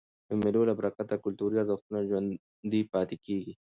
د 0.27 0.29
مېلو 0.41 0.61
له 0.69 0.73
برکته 0.79 1.15
کلتوري 1.23 1.55
ارزښتونه 1.61 1.99
ژوندي 2.09 2.81
پاته 2.91 3.15
کېږي. 3.25 3.53